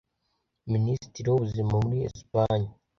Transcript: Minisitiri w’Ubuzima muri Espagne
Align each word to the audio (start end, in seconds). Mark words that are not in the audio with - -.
Minisitiri 0.73 1.27
w’Ubuzima 1.29 1.73
muri 1.83 1.97
Espagne 2.09 2.69